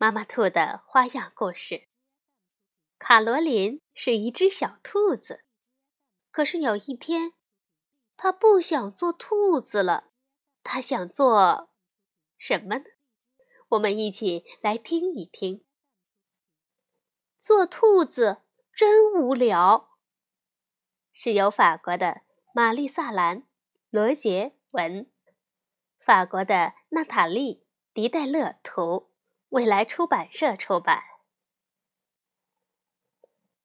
[0.00, 1.88] 妈妈兔的花样故事。
[3.00, 5.44] 卡罗琳是一只小兔子，
[6.30, 7.32] 可是有一天，
[8.16, 10.12] 它不想做兔子了，
[10.62, 11.72] 它想做
[12.36, 12.84] 什么呢？
[13.70, 15.66] 我们一起来听一听。
[17.36, 19.98] 做兔子真无聊，
[21.12, 22.22] 是由法国的
[22.54, 23.42] 玛丽萨兰·
[23.90, 25.10] 罗杰文，
[25.98, 27.56] 法国的娜塔莉·
[27.92, 29.10] 迪戴勒图。
[29.50, 31.02] 未来出版社出版。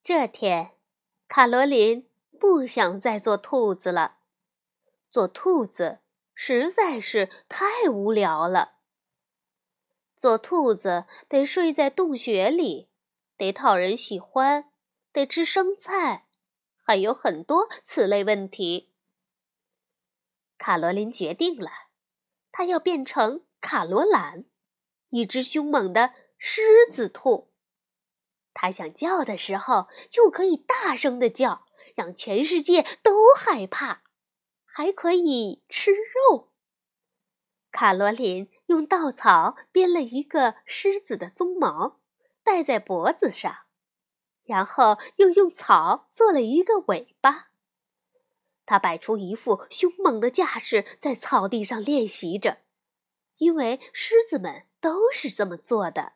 [0.01, 0.77] 这天，
[1.27, 2.09] 卡罗琳
[2.39, 4.17] 不想再做兔子了。
[5.09, 5.99] 做兔子
[6.33, 8.79] 实在是太无聊了。
[10.15, 12.89] 做兔子得睡在洞穴里，
[13.35, 14.71] 得讨人喜欢，
[15.11, 16.27] 得吃生菜，
[16.81, 18.93] 还有很多此类问题。
[20.57, 21.69] 卡罗琳决定了，
[22.51, 24.45] 她要变成卡罗兰。
[25.13, 27.51] 一只凶猛的狮子兔，
[28.51, 34.01] 它想叫的时候就可以大声的叫，让全世界都害怕，
[34.65, 36.51] 还可以吃肉。
[37.71, 41.99] 卡罗琳用稻草编了一个狮子的鬃毛，
[42.43, 43.65] 戴在脖子上，
[44.43, 47.49] 然后又用草做了一个尾巴。
[48.65, 52.63] 他摆出一副凶猛的架势，在草地上练习着，
[53.37, 54.65] 因为狮子们。
[54.83, 56.11] 都是这么做的。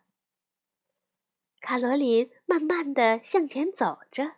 [1.62, 4.34] 卡罗琳慢慢的向前走着，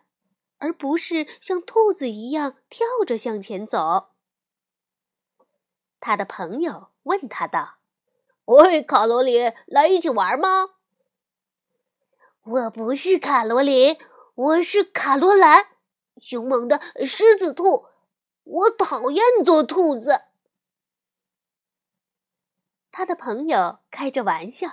[0.58, 4.10] 而不是像兔子一样跳着向前走。
[5.98, 7.78] 他的朋友问他道
[8.46, 10.76] ：“喂，卡罗琳，来一起玩吗
[12.42, 13.98] ？”“我不是卡罗琳，
[14.36, 15.66] 我是卡罗兰，
[16.16, 17.86] 凶猛的狮子兔。
[18.44, 20.20] 我讨厌做兔子。”
[22.92, 24.68] 他的朋友开着玩笑，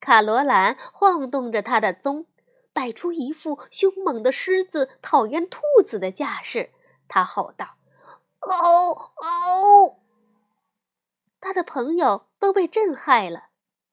[0.00, 2.26] 卡罗兰晃动着他的鬃，
[2.72, 6.70] 摆出一副凶猛的狮子讨厌兔子的架势。
[7.06, 7.76] 他吼道
[8.40, 10.00] ：“嗷嗷！”
[11.40, 13.50] 他的朋友都被震撼了，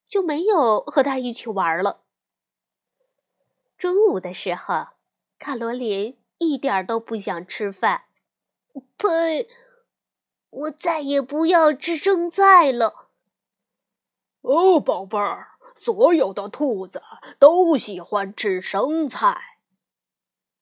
[0.08, 2.02] 就没有和他一起玩了。
[3.78, 4.88] 中午的时候，
[5.38, 8.06] 卡罗琳一点都不想吃饭。
[8.98, 9.50] 呸！
[10.50, 13.05] 我再也不要吃生菜了。
[14.46, 17.02] 哦，宝贝儿，所有的兔子
[17.40, 19.60] 都喜欢吃生菜。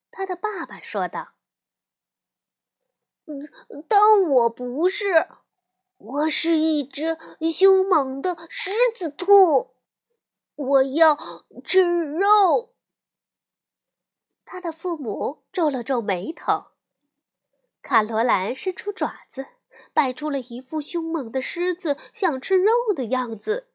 [0.10, 1.34] 他的爸爸说道
[3.28, 3.50] ：“嗯，
[3.90, 5.28] 但我不是，
[5.98, 7.18] 我是一只
[7.52, 9.76] 凶猛的狮子兔，
[10.56, 11.18] 我要
[11.66, 12.74] 吃肉。”
[14.46, 16.68] 他的父母皱了皱眉头。
[17.82, 19.48] 卡罗兰伸出爪子，
[19.94, 23.73] 摆出了一副凶猛的狮子想吃肉的样子。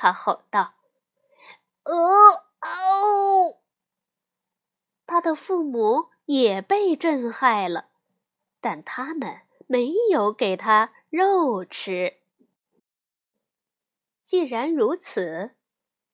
[0.00, 0.74] 他吼道
[1.82, 3.58] ：“呃哦！”
[5.04, 7.88] 他的父母也被震撼了，
[8.60, 12.20] 但他们没有给他肉吃。
[14.22, 15.56] 既然如此，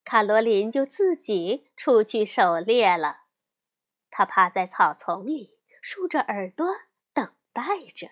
[0.03, 3.25] 卡罗琳就自己出去狩猎了。
[4.09, 6.65] 他趴在草丛里，竖着耳朵
[7.13, 7.61] 等待
[7.95, 8.09] 着。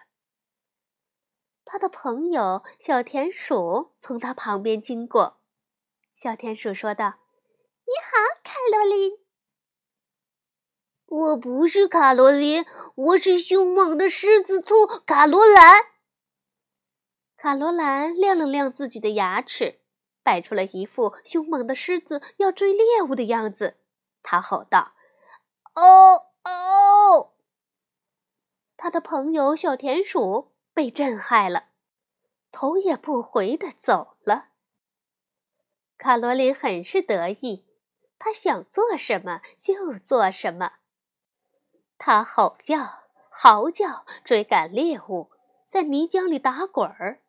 [1.65, 5.39] 他的朋友小田鼠从他旁边经过。
[6.15, 7.15] 小田鼠说道
[7.85, 9.17] ：“你好，卡罗琳。
[11.05, 12.65] 我不是卡罗琳，
[12.95, 15.87] 我是凶猛的狮子兔卡罗兰。”
[17.35, 19.81] 卡罗兰亮了亮自己的牙齿，
[20.21, 23.79] 摆出了一副凶猛的狮子要追猎物的样子。
[24.21, 24.93] 他吼道
[25.75, 27.33] ：“哦哦！”
[28.77, 31.69] 他的朋友小田鼠被震撼了，
[32.51, 34.52] 头也不回的走了。
[36.03, 37.65] 卡罗琳很是得意，
[38.19, 40.73] 她想做什么就做什么。
[41.97, 45.31] 她吼叫、嚎叫，追赶猎物，
[45.65, 47.21] 在泥浆里打滚儿，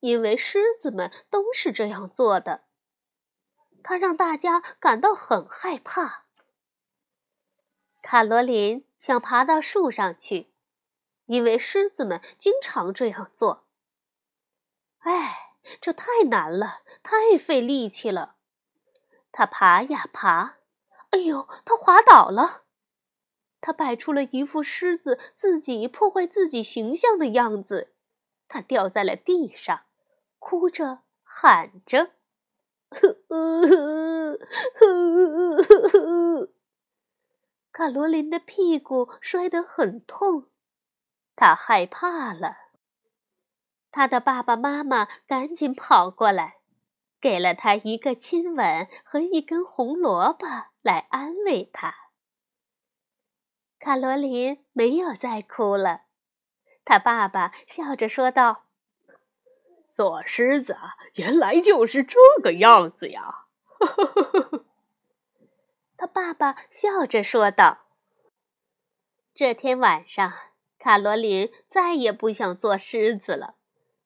[0.00, 2.64] 因为狮子们都是这样做的。
[3.84, 6.24] 她让大家感到很害怕。
[8.02, 10.52] 卡罗琳想爬到树上去，
[11.26, 13.68] 因为狮子们经常这样做。
[14.98, 15.51] 唉。
[15.80, 18.36] 这太难了，太费力气了。
[19.30, 20.58] 他爬呀爬，
[21.10, 22.64] 哎呦，他滑倒了。
[23.60, 27.94] 他摆出了一副狮子自己破坏自己形象的样子，
[28.48, 29.84] 他掉在了地上，
[30.38, 32.10] 哭着喊着：“！”
[37.70, 40.50] 卡罗琳的屁股摔得很痛，
[41.34, 42.61] 他害怕了。
[43.92, 46.56] 他的爸爸妈妈赶紧跑过来。
[47.20, 50.44] 给了他一个亲吻和一根红萝卜
[50.80, 51.94] 来安慰他。
[53.78, 56.06] 卡罗琳没有再哭了，
[56.84, 58.64] 他爸爸笑着说道
[59.86, 60.76] ：“做狮子
[61.14, 63.44] 原来就是这个样子呀！”
[65.96, 67.86] 他爸爸笑着说道。
[69.32, 70.32] 这天晚上，
[70.76, 73.54] 卡罗琳再也不想做狮子了，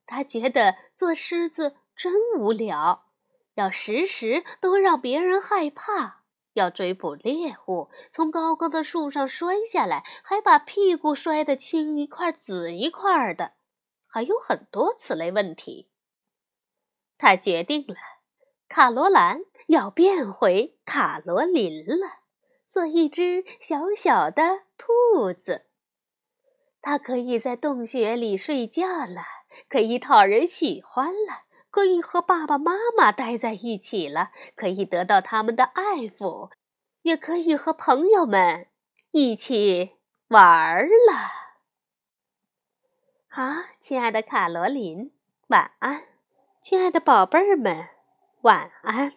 [0.06, 3.06] 他觉得做狮子真无聊。
[3.54, 13.54] 要时时都让别人害怕，要追捕猎物，从高高的树上摔下来，还把屁股摔得青一块紫一块的，
[14.06, 15.90] 还有很多此类问题。
[17.16, 17.96] 他决定了，
[18.68, 22.20] 卡罗兰要变回卡罗琳了，
[22.66, 25.64] 做一只小小的兔子。
[26.82, 29.22] 它可以在洞穴里睡觉了，
[29.68, 31.46] 可以讨人喜欢了。
[31.68, 36.50] 可以和爸爸妈妈待在一起了，可以得到他们的爱抚，
[37.02, 38.68] 也可以和朋友们
[39.10, 39.96] 一起
[40.28, 41.30] 玩儿了。
[43.28, 45.12] 好，亲爱的卡罗琳，
[45.48, 46.04] 晚安，
[46.62, 47.90] 亲爱的宝贝儿们，
[48.40, 49.12] 晚安。